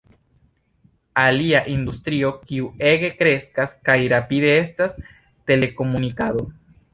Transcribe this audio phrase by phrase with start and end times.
[1.23, 4.97] Alia industrio kiu ege kreskas kaj rapide estas
[5.53, 6.49] telekomunikado.